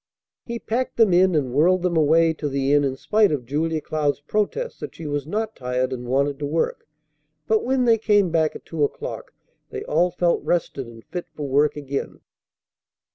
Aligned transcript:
He 0.47 0.57
packed 0.57 0.97
them 0.97 1.13
in, 1.13 1.35
and 1.35 1.53
whirled 1.53 1.83
them 1.83 1.95
away 1.95 2.33
to 2.33 2.49
the 2.49 2.73
inn 2.73 2.83
in 2.83 2.95
spite 2.95 3.31
of 3.31 3.45
Julia 3.45 3.81
Cloud's 3.81 4.19
protest 4.19 4.79
that 4.79 4.95
she 4.95 5.05
was 5.05 5.27
not 5.27 5.55
tired 5.55 5.93
and 5.93 6.07
wanted 6.07 6.39
to 6.39 6.47
work; 6.47 6.87
but, 7.45 7.63
when 7.63 7.85
they 7.85 7.99
came 7.99 8.31
back 8.31 8.55
at 8.55 8.65
two 8.65 8.83
o'clock, 8.83 9.31
they 9.69 9.83
all 9.83 10.09
felt 10.09 10.41
rested 10.41 10.87
and 10.87 11.05
fit 11.05 11.27
for 11.35 11.47
work 11.47 11.75
again. 11.75 12.21